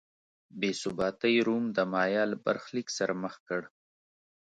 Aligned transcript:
بې 0.59 0.71
ثباتۍ 0.81 1.35
روم 1.47 1.63
د 1.75 1.77
مایا 1.93 2.23
له 2.31 2.37
برخلیک 2.45 2.87
سره 2.97 3.13
مخ 3.23 3.35
کړ. 3.47 3.61